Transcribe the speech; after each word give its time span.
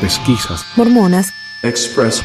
pesquisas, 0.00 0.64
mormonas, 0.76 1.32
Express. 1.62 2.22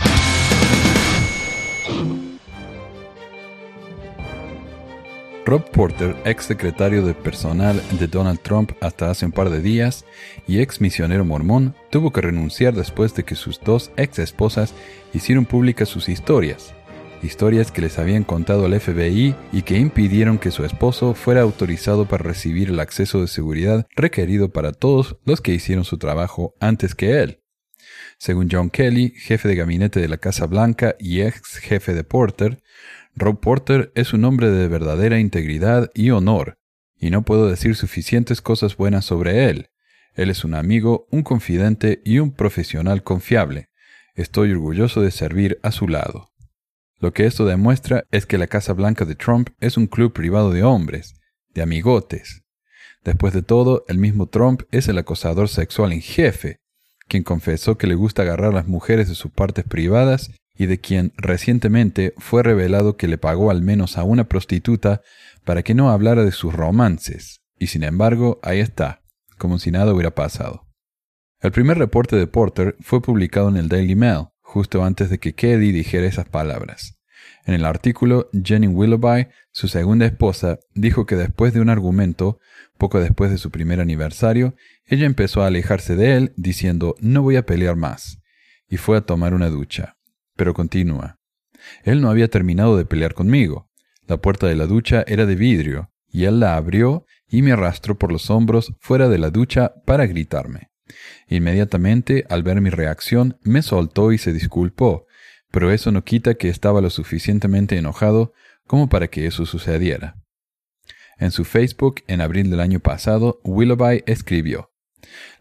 Rob 5.46 5.70
Porter, 5.72 6.16
ex 6.24 6.46
secretario 6.46 7.04
de 7.06 7.14
personal 7.14 7.82
de 8.00 8.08
Donald 8.08 8.40
Trump 8.42 8.72
hasta 8.80 9.10
hace 9.10 9.26
un 9.26 9.32
par 9.32 9.50
de 9.50 9.62
días 9.62 10.06
y 10.48 10.60
ex 10.60 10.80
misionero 10.80 11.26
mormón, 11.26 11.76
tuvo 11.90 12.12
que 12.12 12.22
renunciar 12.22 12.74
después 12.74 13.16
de 13.16 13.24
que 13.24 13.36
sus 13.36 13.60
dos 13.60 13.92
ex 13.98 14.20
esposas 14.20 14.74
hicieron 15.14 15.46
públicas 15.46 15.90
sus 15.90 16.10
historias, 16.10 16.74
historias 17.24 17.72
que 17.72 17.82
les 17.82 17.98
habían 18.00 18.24
contado 18.24 18.66
al 18.66 18.80
FBI 18.80 19.36
y 19.52 19.62
que 19.64 19.78
impidieron 19.78 20.38
que 20.38 20.52
su 20.52 20.64
esposo 20.64 21.14
fuera 21.16 21.42
autorizado 21.42 22.06
para 22.06 22.24
recibir 22.24 22.70
el 22.70 22.80
acceso 22.80 23.22
de 23.22 23.28
seguridad 23.28 23.88
requerido 23.96 24.52
para 24.52 24.72
todos 24.72 25.18
los 25.26 25.42
que 25.42 25.54
hicieron 25.54 25.84
su 25.84 25.98
trabajo 25.98 26.54
antes 26.60 26.96
que 26.96 27.22
él. 27.22 27.41
Según 28.18 28.50
John 28.52 28.70
Kelly, 28.70 29.14
jefe 29.16 29.48
de 29.48 29.56
gabinete 29.56 30.00
de 30.00 30.08
la 30.08 30.18
Casa 30.18 30.46
Blanca 30.46 30.96
y 31.00 31.22
ex 31.22 31.58
jefe 31.58 31.94
de 31.94 32.04
Porter, 32.04 32.62
Rob 33.16 33.40
Porter 33.40 33.92
es 33.96 34.14
un 34.14 34.24
hombre 34.26 34.50
de 34.52 34.68
verdadera 34.68 35.20
integridad 35.20 35.92
y 35.94 36.12
honor, 36.12 36.58
y 36.98 37.10
no 37.10 37.24
puedo 37.24 37.48
decir 37.48 37.76
suficientes 37.76 38.42
cosas 38.42 38.78
buenas 38.78 39.06
sobre 39.06 39.50
él. 39.50 39.70
Él 40.14 40.30
es 40.30 40.44
un 40.44 40.54
amigo, 40.54 41.08
un 41.12 41.24
confidente 41.24 42.02
y 42.06 42.20
un 42.20 42.32
profesional 42.32 43.04
confiable. 43.04 43.70
Estoy 44.16 44.52
orgulloso 44.52 45.02
de 45.02 45.12
servir 45.12 45.60
a 45.64 45.72
su 45.72 45.88
lado. 45.88 46.32
Lo 47.00 47.14
que 47.14 47.26
esto 47.26 47.46
demuestra 47.46 48.06
es 48.12 48.26
que 48.26 48.38
la 48.38 48.48
Casa 48.48 48.74
Blanca 48.74 49.06
de 49.06 49.16
Trump 49.16 49.50
es 49.60 49.78
un 49.78 49.88
club 49.88 50.14
privado 50.14 50.52
de 50.52 50.64
hombres, 50.64 51.16
de 51.54 51.64
amigotes. 51.64 52.44
Después 53.04 53.34
de 53.34 53.42
todo, 53.42 53.84
el 53.88 53.98
mismo 53.98 54.28
Trump 54.28 54.62
es 54.72 54.88
el 54.88 55.00
acosador 55.00 55.50
sexual 55.50 55.92
en 55.92 56.02
jefe, 56.02 56.61
quien 57.12 57.24
confesó 57.24 57.78
que 57.78 57.88
le 57.88 57.96
gusta 57.96 58.22
agarrar 58.22 58.52
a 58.52 58.56
las 58.56 58.68
mujeres 58.70 59.10
de 59.10 59.16
sus 59.16 59.32
partes 59.32 59.66
privadas 59.66 60.32
y 60.56 60.68
de 60.68 60.80
quien 60.80 61.12
recientemente 61.18 62.14
fue 62.18 62.42
revelado 62.42 62.96
que 62.96 63.10
le 63.10 63.18
pagó 63.18 63.52
al 63.52 63.62
menos 63.62 63.98
a 63.98 64.06
una 64.06 64.30
prostituta 64.30 65.02
para 65.44 65.62
que 65.62 65.74
no 65.74 65.90
hablara 65.92 66.24
de 66.24 66.32
sus 66.32 66.54
romances. 66.54 67.42
Y 67.60 67.68
sin 67.68 67.84
embargo, 67.84 68.40
ahí 68.44 68.62
está, 68.62 69.02
como 69.38 69.60
si 69.60 69.72
nada 69.72 69.94
hubiera 69.94 70.12
pasado. 70.12 70.70
El 71.42 71.52
primer 71.52 71.78
reporte 71.78 72.16
de 72.16 72.28
Porter 72.28 72.78
fue 72.80 73.02
publicado 73.02 73.50
en 73.50 73.58
el 73.58 73.68
Daily 73.68 73.96
Mail, 73.96 74.28
justo 74.40 74.82
antes 74.82 75.10
de 75.10 75.18
que 75.18 75.34
Keddy 75.34 75.74
dijera 75.74 76.08
esas 76.08 76.30
palabras. 76.30 76.98
En 77.46 77.54
el 77.54 77.66
artículo, 77.66 78.30
Jenny 78.44 78.68
Willoughby, 78.68 79.28
su 79.52 79.68
segunda 79.68 80.06
esposa, 80.06 80.60
dijo 80.74 81.06
que 81.06 81.16
después 81.16 81.54
de 81.54 81.62
un 81.62 81.70
argumento, 81.70 82.40
poco 82.78 83.00
después 83.00 83.32
de 83.32 83.38
su 83.38 83.52
primer 83.52 83.80
aniversario, 83.80 84.56
ella 84.86 85.06
empezó 85.06 85.42
a 85.42 85.48
alejarse 85.48 85.96
de 85.96 86.16
él, 86.16 86.34
diciendo 86.36 86.96
no 87.00 87.22
voy 87.22 87.36
a 87.36 87.46
pelear 87.46 87.76
más, 87.76 88.20
y 88.68 88.78
fue 88.78 88.98
a 88.98 89.02
tomar 89.02 89.34
una 89.34 89.50
ducha. 89.50 89.98
Pero 90.36 90.54
continúa. 90.54 91.20
Él 91.84 92.02
no 92.02 92.10
había 92.10 92.30
terminado 92.30 92.78
de 92.78 92.86
pelear 92.86 93.14
conmigo. 93.14 93.70
La 94.08 94.18
puerta 94.18 94.48
de 94.48 94.56
la 94.56 94.66
ducha 94.66 95.04
era 95.08 95.26
de 95.26 95.36
vidrio, 95.36 95.92
y 96.12 96.26
él 96.26 96.40
la 96.40 96.56
abrió 96.56 97.06
y 97.28 97.42
me 97.42 97.54
arrastró 97.54 97.98
por 97.98 98.12
los 98.12 98.30
hombros 98.30 98.74
fuera 98.80 99.08
de 99.08 99.18
la 99.18 99.30
ducha 99.30 99.74
para 99.86 100.06
gritarme. 100.06 100.72
Inmediatamente, 101.28 102.26
al 102.30 102.44
ver 102.44 102.60
mi 102.60 102.70
reacción, 102.70 103.38
me 103.44 103.62
soltó 103.62 104.12
y 104.12 104.18
se 104.18 104.34
disculpó, 104.34 105.06
pero 105.52 105.72
eso 105.72 105.92
no 105.92 106.04
quita 106.04 106.36
que 106.36 106.50
estaba 106.50 106.82
lo 106.82 106.90
suficientemente 106.90 107.78
enojado 107.78 108.34
como 108.66 108.90
para 108.90 109.10
que 109.10 109.28
eso 109.28 109.46
sucediera. 109.46 110.18
En 111.18 111.32
su 111.32 111.44
Facebook, 111.46 112.02
en 112.08 112.22
abril 112.22 112.50
del 112.50 112.62
año 112.62 112.80
pasado, 112.80 113.40
Willoughby 113.44 114.04
escribió, 114.08 114.72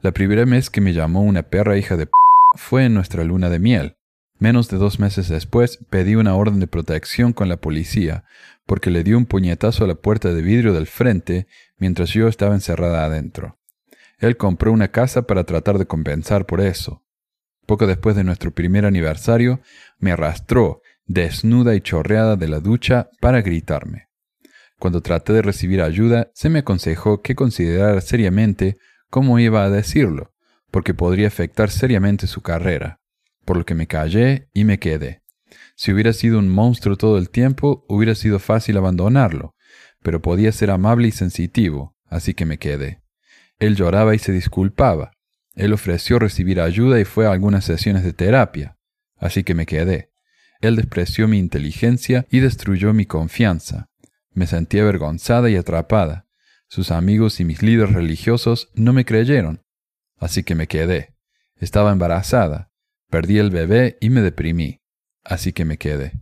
La 0.02 0.12
primera 0.12 0.44
vez 0.44 0.68
que 0.68 0.80
me 0.80 0.92
llamó 0.92 1.22
una 1.22 1.44
perra 1.44 1.78
hija 1.78 1.96
de 1.96 2.06
p 2.06 2.12
fue 2.56 2.84
en 2.84 2.94
nuestra 2.94 3.24
luna 3.24 3.48
de 3.48 3.60
miel. 3.60 3.96
Menos 4.38 4.68
de 4.68 4.78
dos 4.78 4.98
meses 4.98 5.28
después 5.28 5.78
pedí 5.90 6.16
una 6.16 6.34
orden 6.34 6.60
de 6.60 6.66
protección 6.66 7.32
con 7.32 7.48
la 7.48 7.58
policía 7.58 8.24
porque 8.66 8.90
le 8.90 9.04
dio 9.04 9.18
un 9.18 9.26
puñetazo 9.26 9.84
a 9.84 9.86
la 9.86 9.96
puerta 9.96 10.32
de 10.32 10.42
vidrio 10.42 10.72
del 10.72 10.86
frente 10.86 11.46
mientras 11.76 12.10
yo 12.10 12.28
estaba 12.28 12.54
encerrada 12.54 13.04
adentro. 13.04 13.58
Él 14.18 14.36
compró 14.36 14.72
una 14.72 14.88
casa 14.88 15.22
para 15.22 15.44
tratar 15.44 15.78
de 15.78 15.86
compensar 15.86 16.46
por 16.46 16.60
eso. 16.60 17.02
Poco 17.70 17.86
después 17.86 18.16
de 18.16 18.24
nuestro 18.24 18.50
primer 18.50 18.84
aniversario, 18.84 19.60
me 20.00 20.10
arrastró, 20.10 20.82
desnuda 21.06 21.76
y 21.76 21.80
chorreada 21.80 22.34
de 22.34 22.48
la 22.48 22.58
ducha, 22.58 23.10
para 23.20 23.42
gritarme. 23.42 24.08
Cuando 24.80 25.02
traté 25.02 25.34
de 25.34 25.42
recibir 25.42 25.80
ayuda, 25.80 26.32
se 26.34 26.48
me 26.48 26.58
aconsejó 26.58 27.22
que 27.22 27.36
considerara 27.36 28.00
seriamente 28.00 28.76
cómo 29.08 29.38
iba 29.38 29.62
a 29.62 29.70
decirlo, 29.70 30.32
porque 30.72 30.94
podría 30.94 31.28
afectar 31.28 31.70
seriamente 31.70 32.26
su 32.26 32.40
carrera, 32.40 32.98
por 33.44 33.56
lo 33.56 33.64
que 33.64 33.76
me 33.76 33.86
callé 33.86 34.48
y 34.52 34.64
me 34.64 34.80
quedé. 34.80 35.22
Si 35.76 35.92
hubiera 35.92 36.12
sido 36.12 36.40
un 36.40 36.48
monstruo 36.48 36.96
todo 36.96 37.18
el 37.18 37.30
tiempo, 37.30 37.84
hubiera 37.88 38.16
sido 38.16 38.40
fácil 38.40 38.78
abandonarlo, 38.78 39.54
pero 40.02 40.20
podía 40.20 40.50
ser 40.50 40.72
amable 40.72 41.06
y 41.06 41.12
sensitivo, 41.12 41.94
así 42.08 42.34
que 42.34 42.46
me 42.46 42.58
quedé. 42.58 43.00
Él 43.60 43.76
lloraba 43.76 44.16
y 44.16 44.18
se 44.18 44.32
disculpaba. 44.32 45.12
Él 45.54 45.72
ofreció 45.72 46.18
recibir 46.18 46.60
ayuda 46.60 47.00
y 47.00 47.04
fue 47.04 47.26
a 47.26 47.32
algunas 47.32 47.64
sesiones 47.64 48.04
de 48.04 48.12
terapia, 48.12 48.76
así 49.16 49.44
que 49.44 49.54
me 49.54 49.66
quedé. 49.66 50.12
Él 50.60 50.76
despreció 50.76 51.28
mi 51.28 51.38
inteligencia 51.38 52.26
y 52.30 52.40
destruyó 52.40 52.92
mi 52.92 53.06
confianza. 53.06 53.88
Me 54.32 54.46
sentí 54.46 54.78
avergonzada 54.78 55.50
y 55.50 55.56
atrapada. 55.56 56.26
Sus 56.68 56.90
amigos 56.90 57.40
y 57.40 57.44
mis 57.44 57.62
líderes 57.62 57.94
religiosos 57.94 58.70
no 58.74 58.92
me 58.92 59.04
creyeron, 59.04 59.62
así 60.18 60.44
que 60.44 60.54
me 60.54 60.66
quedé. 60.68 61.16
Estaba 61.56 61.92
embarazada. 61.92 62.70
Perdí 63.08 63.38
el 63.38 63.50
bebé 63.50 63.98
y 64.00 64.10
me 64.10 64.20
deprimí, 64.20 64.80
así 65.24 65.52
que 65.52 65.64
me 65.64 65.78
quedé. 65.78 66.12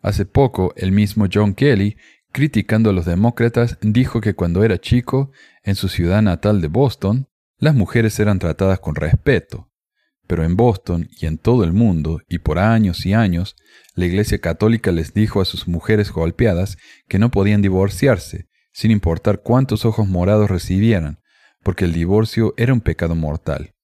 Hace 0.00 0.26
poco, 0.26 0.72
el 0.76 0.92
mismo 0.92 1.26
John 1.32 1.54
Kelly 1.54 1.96
criticando 2.36 2.90
a 2.90 2.92
los 2.92 3.06
demócratas, 3.06 3.78
dijo 3.80 4.20
que 4.20 4.34
cuando 4.34 4.62
era 4.62 4.78
chico, 4.78 5.32
en 5.62 5.74
su 5.74 5.88
ciudad 5.88 6.20
natal 6.20 6.60
de 6.60 6.68
Boston, 6.68 7.28
las 7.58 7.74
mujeres 7.74 8.18
eran 8.20 8.38
tratadas 8.38 8.80
con 8.80 8.94
respeto. 8.94 9.70
Pero 10.26 10.44
en 10.44 10.56
Boston 10.56 11.08
y 11.18 11.26
en 11.26 11.38
todo 11.38 11.64
el 11.64 11.72
mundo, 11.72 12.20
y 12.28 12.38
por 12.38 12.58
años 12.58 13.06
y 13.06 13.14
años, 13.14 13.56
la 13.94 14.06
Iglesia 14.06 14.40
Católica 14.40 14.92
les 14.92 15.14
dijo 15.14 15.40
a 15.40 15.44
sus 15.44 15.68
mujeres 15.68 16.10
golpeadas 16.10 16.76
que 17.08 17.18
no 17.18 17.30
podían 17.30 17.62
divorciarse, 17.62 18.48
sin 18.72 18.90
importar 18.90 19.40
cuántos 19.42 19.84
ojos 19.84 20.06
morados 20.06 20.50
recibieran, 20.50 21.20
porque 21.62 21.84
el 21.84 21.92
divorcio 21.92 22.54
era 22.56 22.72
un 22.72 22.80
pecado 22.80 23.14
mortal. 23.14 23.74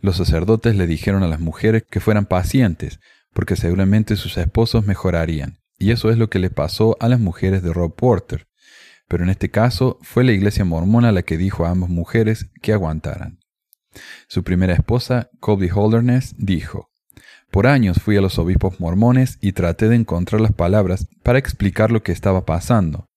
Los 0.00 0.16
sacerdotes 0.16 0.74
le 0.74 0.86
dijeron 0.86 1.22
a 1.22 1.28
las 1.28 1.40
mujeres 1.40 1.84
que 1.88 2.00
fueran 2.00 2.26
pacientes, 2.26 2.98
porque 3.32 3.56
seguramente 3.56 4.16
sus 4.16 4.36
esposos 4.36 4.86
mejorarían, 4.86 5.60
y 5.78 5.92
eso 5.92 6.10
es 6.10 6.18
lo 6.18 6.30
que 6.30 6.38
le 6.38 6.50
pasó 6.50 6.96
a 7.00 7.08
las 7.08 7.20
mujeres 7.20 7.62
de 7.62 7.72
Rob 7.72 7.94
Porter. 7.94 8.46
Pero 9.08 9.24
en 9.24 9.30
este 9.30 9.50
caso 9.50 9.98
fue 10.02 10.24
la 10.24 10.32
iglesia 10.32 10.64
mormona 10.64 11.12
la 11.12 11.22
que 11.22 11.36
dijo 11.36 11.64
a 11.64 11.70
ambas 11.70 11.90
mujeres 11.90 12.50
que 12.62 12.72
aguantaran. 12.72 13.38
Su 14.28 14.42
primera 14.42 14.74
esposa, 14.74 15.30
Colby 15.40 15.70
Holderness, 15.72 16.34
dijo, 16.38 16.90
Por 17.50 17.66
años 17.66 18.00
fui 18.02 18.16
a 18.16 18.20
los 18.20 18.38
obispos 18.38 18.80
mormones 18.80 19.38
y 19.40 19.52
traté 19.52 19.88
de 19.88 19.96
encontrar 19.96 20.40
las 20.40 20.52
palabras 20.52 21.06
para 21.22 21.38
explicar 21.38 21.92
lo 21.92 22.02
que 22.02 22.12
estaba 22.12 22.44
pasando, 22.44 23.08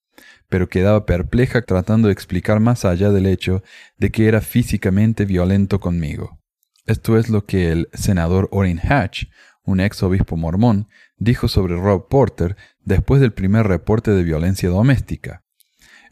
pero 0.49 0.69
quedaba 0.69 1.05
perpleja 1.05 1.61
tratando 1.61 2.07
de 2.07 2.13
explicar 2.13 2.59
más 2.59 2.85
allá 2.85 3.11
del 3.11 3.25
hecho 3.25 3.63
de 3.97 4.11
que 4.11 4.27
era 4.27 4.41
físicamente 4.41 5.25
violento 5.25 5.79
conmigo. 5.79 6.39
Esto 6.85 7.17
es 7.17 7.29
lo 7.29 7.45
que 7.45 7.71
el 7.71 7.89
senador 7.93 8.47
Orrin 8.51 8.79
Hatch, 8.79 9.25
un 9.63 9.81
ex 9.81 10.01
obispo 10.03 10.37
mormón, 10.37 10.87
dijo 11.17 11.47
sobre 11.47 11.75
Rob 11.75 12.07
Porter 12.07 12.55
después 12.83 13.19
del 13.19 13.33
primer 13.33 13.67
reporte 13.67 14.11
de 14.11 14.23
violencia 14.23 14.69
doméstica. 14.69 15.43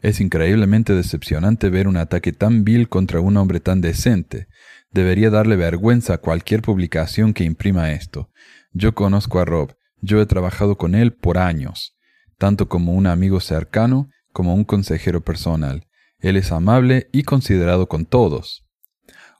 Es 0.02 0.20
increíblemente 0.20 0.94
decepcionante 0.94 1.70
ver 1.70 1.88
un 1.88 1.96
ataque 1.96 2.32
tan 2.32 2.64
vil 2.64 2.88
contra 2.88 3.20
un 3.20 3.36
hombre 3.36 3.60
tan 3.60 3.80
decente. 3.80 4.48
Debería 4.90 5.30
darle 5.30 5.56
vergüenza 5.56 6.14
a 6.14 6.18
cualquier 6.18 6.62
publicación 6.62 7.32
que 7.34 7.44
imprima 7.44 7.92
esto. 7.92 8.30
Yo 8.72 8.94
conozco 8.94 9.40
a 9.40 9.44
Rob, 9.44 9.74
yo 10.00 10.20
he 10.20 10.26
trabajado 10.26 10.76
con 10.76 10.94
él 10.94 11.12
por 11.12 11.38
años, 11.38 11.96
tanto 12.38 12.68
como 12.68 12.92
un 12.92 13.06
amigo 13.06 13.40
cercano 13.40 14.08
como 14.32 14.54
un 14.54 14.64
consejero 14.64 15.22
personal. 15.22 15.86
Él 16.18 16.36
es 16.36 16.52
amable 16.52 17.08
y 17.12 17.22
considerado 17.22 17.88
con 17.88 18.06
todos. 18.06 18.66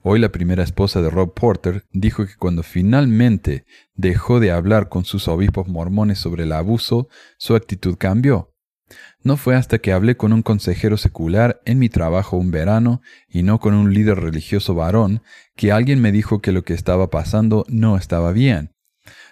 Hoy 0.02 0.20
la 0.20 0.30
primera 0.30 0.62
esposa 0.62 1.02
de 1.02 1.10
Rob 1.10 1.34
Porter 1.34 1.84
dijo 1.90 2.24
que 2.26 2.36
cuando 2.36 2.62
finalmente 2.62 3.64
dejó 3.94 4.40
de 4.40 4.52
hablar 4.52 4.88
con 4.88 5.04
sus 5.04 5.26
obispos 5.26 5.66
mormones 5.68 6.18
sobre 6.18 6.44
el 6.44 6.52
abuso, 6.52 7.08
su 7.38 7.56
actitud 7.56 7.96
cambió. 7.98 8.55
No 9.22 9.36
fue 9.36 9.56
hasta 9.56 9.78
que 9.78 9.92
hablé 9.92 10.16
con 10.16 10.32
un 10.32 10.42
consejero 10.42 10.96
secular 10.96 11.60
en 11.64 11.78
mi 11.78 11.88
trabajo 11.88 12.36
un 12.36 12.50
verano 12.50 13.02
y 13.28 13.42
no 13.42 13.58
con 13.58 13.74
un 13.74 13.92
líder 13.92 14.20
religioso 14.20 14.74
varón 14.74 15.22
que 15.56 15.72
alguien 15.72 16.00
me 16.00 16.12
dijo 16.12 16.40
que 16.40 16.52
lo 16.52 16.62
que 16.62 16.74
estaba 16.74 17.10
pasando 17.10 17.64
no 17.68 17.96
estaba 17.96 18.32
bien. 18.32 18.74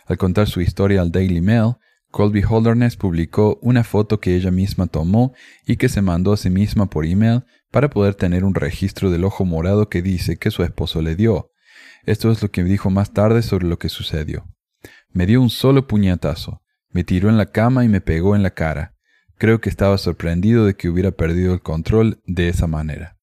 Al 0.06 0.19
contar 0.19 0.49
su 0.49 0.61
historia 0.61 1.01
al 1.01 1.12
Daily 1.12 1.41
Mail, 1.41 1.75
Colby 2.11 2.45
Holderness 2.49 2.97
publicó 2.97 3.59
una 3.61 3.83
foto 3.83 4.21
que 4.21 4.37
ella 4.37 4.51
misma 4.51 4.87
tomó 4.87 5.33
y 5.67 5.77
que 5.77 5.89
se 5.89 6.03
mandó 6.03 6.33
a 6.33 6.37
sí 6.37 6.50
misma 6.50 6.87
por 6.87 7.07
email 7.07 7.43
para 7.73 7.91
poder 7.91 8.15
tener 8.15 8.45
un 8.45 8.55
registro 8.55 9.11
del 9.11 9.25
ojo 9.25 9.45
morado 9.45 9.89
que 9.89 10.00
dice 10.00 10.37
que 10.37 10.53
su 10.53 10.62
esposo 10.62 11.03
le 11.03 11.17
dio. 11.17 11.50
Esto 12.07 12.31
es 12.31 12.41
lo 12.41 12.53
que 12.53 12.62
dijo 12.62 12.91
más 12.91 13.12
tarde 13.12 13.43
sobre 13.43 13.67
lo 13.67 13.79
que 13.79 13.89
sucedió. 13.89 14.47
Me 15.11 15.27
dio 15.27 15.41
un 15.43 15.50
solo 15.50 15.89
puñetazo, 15.89 16.62
me 16.91 17.03
tiró 17.03 17.29
en 17.31 17.37
la 17.37 17.47
cama 17.47 17.85
y 17.85 17.89
me 17.89 18.00
pegó 18.00 18.37
en 18.37 18.45
la 18.45 18.50
cara. 18.50 18.94
Creo 19.44 19.61
que 19.61 19.69
estaba 19.69 19.99
sorprendido 19.99 20.64
de 20.64 20.73
que 20.73 20.88
hubiera 20.88 21.11
perdido 21.11 21.52
el 21.52 21.61
control 21.61 22.23
de 22.25 22.49
esa 22.49 22.67
manera. 22.67 23.19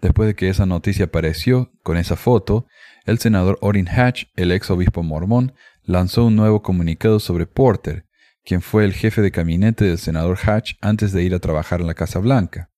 Después 0.00 0.26
de 0.26 0.34
que 0.34 0.48
esa 0.48 0.66
noticia 0.66 1.04
apareció, 1.04 1.70
con 1.84 1.96
esa 1.96 2.16
foto, 2.16 2.66
el 3.04 3.20
senador 3.20 3.56
Orrin 3.60 3.88
Hatch, 3.88 4.24
el 4.34 4.50
ex 4.50 4.68
obispo 4.72 5.04
mormón, 5.04 5.54
lanzó 5.84 6.24
un 6.24 6.34
nuevo 6.34 6.62
comunicado 6.62 7.20
sobre 7.20 7.46
Porter, 7.46 8.06
quien 8.44 8.60
fue 8.60 8.84
el 8.84 8.92
jefe 8.92 9.22
de 9.22 9.30
gabinete 9.30 9.84
del 9.84 9.98
senador 9.98 10.36
Hatch 10.44 10.72
antes 10.80 11.12
de 11.12 11.22
ir 11.22 11.32
a 11.32 11.38
trabajar 11.38 11.80
en 11.80 11.86
la 11.86 11.94
Casa 11.94 12.18
Blanca. 12.18 12.72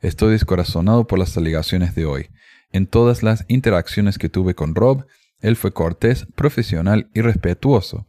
Estoy 0.00 0.32
descorazonado 0.32 1.06
por 1.06 1.20
las 1.20 1.36
alegaciones 1.36 1.94
de 1.94 2.04
hoy. 2.04 2.30
En 2.72 2.88
todas 2.88 3.22
las 3.22 3.44
interacciones 3.46 4.18
que 4.18 4.28
tuve 4.28 4.56
con 4.56 4.74
Rob, 4.74 5.06
él 5.38 5.54
fue 5.54 5.72
cortés, 5.72 6.26
profesional 6.34 7.12
y 7.14 7.20
respetuoso. 7.20 8.08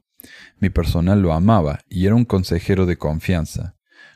Mi 0.57 0.71
personal 0.71 1.21
lo 1.21 1.31
amaba 1.31 1.81
y 1.87 2.07
era 2.07 2.15
un 2.15 2.25
consejero 2.25 2.87
de 2.87 2.97
confianza. 2.97 3.75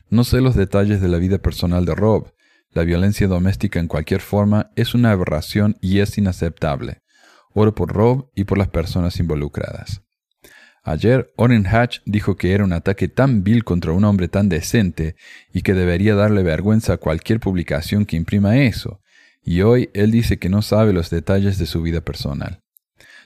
No 0.10 0.24
sé 0.24 0.40
los 0.40 0.56
detalles 0.56 1.02
de 1.02 1.10
la 1.10 1.18
vida 1.18 1.38
personal 1.38 1.86
de 1.86 1.94
Rob. 1.94 2.34
La 2.72 2.84
violencia 2.84 3.28
doméstica 3.28 3.80
en 3.80 3.88
cualquier 3.88 4.22
forma 4.22 4.72
es 4.76 4.94
una 4.94 5.12
aberración 5.12 5.78
y 5.82 6.00
es 6.00 6.18
inaceptable. 6.18 7.02
Oro 7.54 7.76
por 7.76 7.92
Rob 7.92 8.30
y 8.34 8.46
por 8.46 8.58
las 8.58 8.70
personas 8.70 9.20
involucradas. 9.20 10.02
Ayer, 10.84 11.34
Orrin 11.36 11.68
Hatch 11.68 12.00
dijo 12.06 12.38
que 12.38 12.54
era 12.54 12.64
un 12.64 12.72
ataque 12.72 13.10
tan 13.10 13.44
vil 13.44 13.66
contra 13.66 13.92
un 13.92 14.06
hombre 14.06 14.30
tan 14.30 14.48
decente 14.48 15.18
y 15.52 15.62
que 15.62 15.74
debería 15.74 16.16
darle 16.16 16.44
vergüenza 16.44 16.94
a 16.94 16.98
cualquier 16.98 17.42
publicación 17.42 18.06
que 18.06 18.16
imprima 18.16 18.58
eso, 18.60 19.02
y 19.44 19.62
hoy 19.64 19.90
él 19.94 20.12
dice 20.12 20.40
que 20.40 20.48
no 20.48 20.62
sabe 20.62 20.94
los 20.94 21.10
detalles 21.10 21.58
de 21.58 21.66
su 21.66 21.82
vida 21.82 22.00
personal. 22.00 22.62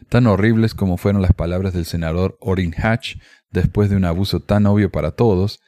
Tan 0.09 0.25
horribles 0.25 0.73
como 0.73 0.97
fueron 0.97 1.21
las 1.21 1.33
palabras 1.33 1.73
del 1.73 1.85
senador 1.85 2.35
Orrin 2.39 2.73
Hatch 2.75 3.17
después 3.51 3.91
de 3.91 3.95
un 3.95 4.05
abuso 4.05 4.39
tan 4.39 4.65
obvio 4.65 4.91
para 4.91 5.11
todos, 5.11 5.59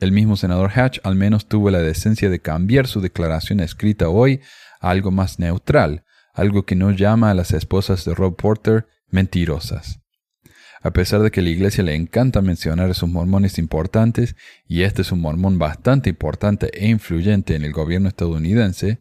el 0.00 0.12
mismo 0.12 0.36
senador 0.36 0.70
Hatch 0.74 0.98
al 1.02 1.16
menos 1.16 1.46
tuvo 1.46 1.70
la 1.70 1.80
decencia 1.80 2.30
de 2.30 2.40
cambiar 2.40 2.86
su 2.86 3.00
declaración 3.00 3.60
escrita 3.60 4.08
hoy 4.08 4.40
a 4.80 4.90
algo 4.90 5.10
más 5.10 5.38
neutral, 5.38 6.04
algo 6.34 6.64
que 6.64 6.76
no 6.76 6.90
llama 6.92 7.30
a 7.30 7.34
las 7.34 7.52
esposas 7.52 8.04
de 8.04 8.14
Rob 8.14 8.36
Porter 8.36 8.86
mentirosas. 9.10 10.00
A 10.80 10.92
pesar 10.92 11.22
de 11.22 11.32
que 11.32 11.40
a 11.40 11.42
la 11.42 11.50
iglesia 11.50 11.82
le 11.82 11.94
encanta 11.94 12.40
mencionar 12.40 12.90
a 12.90 12.94
sus 12.94 13.08
mormones 13.08 13.58
importantes, 13.58 14.36
y 14.66 14.82
este 14.82 15.02
es 15.02 15.10
un 15.10 15.20
mormón 15.20 15.58
bastante 15.58 16.08
importante 16.08 16.70
e 16.72 16.88
influyente 16.88 17.56
en 17.56 17.64
el 17.64 17.72
gobierno 17.72 18.08
estadounidense, 18.08 19.00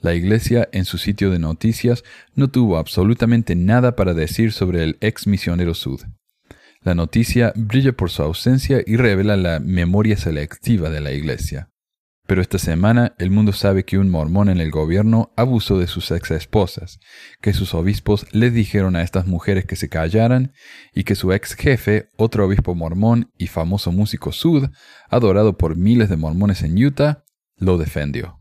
la 0.00 0.14
iglesia 0.14 0.68
en 0.72 0.86
su 0.86 0.96
sitio 0.96 1.30
de 1.30 1.38
noticias 1.38 2.02
no 2.34 2.48
tuvo 2.48 2.78
absolutamente 2.78 3.54
nada 3.54 3.94
para 3.94 4.14
decir 4.14 4.52
sobre 4.52 4.82
el 4.82 4.96
ex 5.00 5.26
misionero 5.26 5.74
Sud. 5.74 6.00
La 6.80 6.94
noticia 6.94 7.52
brilla 7.56 7.92
por 7.92 8.10
su 8.10 8.22
ausencia 8.22 8.82
y 8.86 8.96
revela 8.96 9.36
la 9.36 9.60
memoria 9.60 10.16
selectiva 10.16 10.90
de 10.90 11.00
la 11.00 11.12
iglesia. 11.12 11.70
Pero 12.28 12.42
esta 12.42 12.58
semana 12.58 13.14
el 13.18 13.30
mundo 13.30 13.52
sabe 13.54 13.84
que 13.84 13.96
un 13.96 14.10
mormón 14.10 14.50
en 14.50 14.60
el 14.60 14.70
gobierno 14.70 15.32
abusó 15.34 15.78
de 15.78 15.86
sus 15.86 16.10
ex 16.10 16.30
esposas, 16.30 17.00
que 17.40 17.54
sus 17.54 17.72
obispos 17.72 18.26
les 18.32 18.52
dijeron 18.52 18.96
a 18.96 19.02
estas 19.02 19.26
mujeres 19.26 19.64
que 19.64 19.76
se 19.76 19.88
callaran 19.88 20.52
y 20.94 21.04
que 21.04 21.14
su 21.14 21.32
ex 21.32 21.54
jefe, 21.54 22.10
otro 22.18 22.44
obispo 22.44 22.74
mormón 22.74 23.32
y 23.38 23.46
famoso 23.46 23.92
músico 23.92 24.32
sud, 24.32 24.68
adorado 25.08 25.56
por 25.56 25.76
miles 25.76 26.10
de 26.10 26.18
mormones 26.18 26.62
en 26.62 26.76
Utah, 26.84 27.24
lo 27.56 27.78
defendió. 27.78 28.37